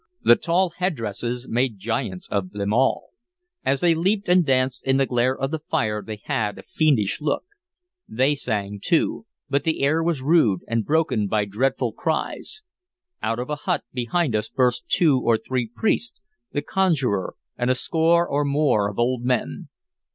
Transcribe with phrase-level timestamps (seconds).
[0.23, 3.09] The tall headdresses made giants of them all;
[3.63, 7.21] as they leaped and danced in the glare of the fire they had a fiendish
[7.21, 7.43] look.
[8.09, 12.63] They sang, too, but the air was rude, and broken by dreadful cries.
[13.21, 16.19] Out of a hut behind us burst two or three priests,
[16.51, 19.69] the conjurer, and a score or more of old men.